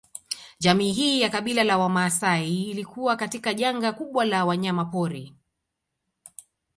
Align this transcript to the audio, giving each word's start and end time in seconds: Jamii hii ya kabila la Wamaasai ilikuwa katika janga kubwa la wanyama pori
Jamii 0.59 0.91
hii 0.91 1.21
ya 1.21 1.29
kabila 1.29 1.63
la 1.63 1.77
Wamaasai 1.77 2.61
ilikuwa 2.63 3.15
katika 3.17 3.53
janga 3.53 3.93
kubwa 3.93 4.25
la 4.25 4.45
wanyama 4.45 4.85
pori 4.85 5.33